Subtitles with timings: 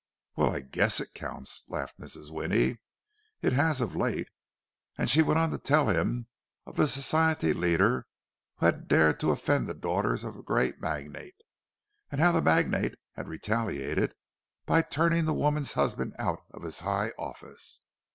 [0.35, 2.31] "Well, I guess it counts!" laughed Mrs.
[2.31, 2.79] Winnie.
[3.43, 4.29] "It has of late."
[4.97, 6.25] And she went on to tell him
[6.65, 8.07] of the Society leader
[8.55, 11.35] who had dared to offend the daughters of a great magnate,
[12.11, 14.15] and how the magnate had retaliated
[14.65, 17.81] by turning the woman's husband out of his high office.